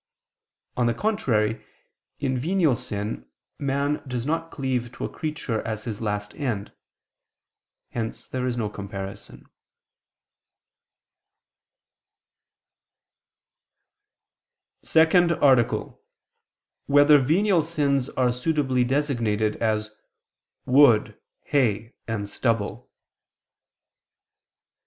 On 0.77 0.87
the 0.87 0.95
contrary, 0.95 1.63
in 2.17 2.35
venial 2.35 2.75
sin, 2.75 3.29
man 3.59 4.01
does 4.07 4.25
not 4.25 4.49
cleave 4.49 4.91
to 4.93 5.05
a 5.05 5.09
creature 5.09 5.61
as 5.61 5.83
his 5.83 6.01
last 6.01 6.33
end: 6.33 6.73
hence 7.91 8.25
there 8.25 8.47
is 8.47 8.57
no 8.57 8.67
comparison.________________________ 8.67 9.45
SECOND 14.87 15.33
ARTICLE 15.33 15.79
[I 15.79 15.81
II, 15.83 15.89
Q. 15.89 15.93
89, 15.93 15.93
Art. 15.93 15.97
2] 15.99 16.03
Whether 16.87 17.17
Venial 17.19 17.61
Sins 17.61 18.09
Are 18.09 18.33
Suitably 18.33 18.83
Designated 18.83 19.55
As 19.57 19.91
"Wood, 20.65 21.19
Hay, 21.43 21.93
and 22.07 22.27
Stubble"? 22.27 22.89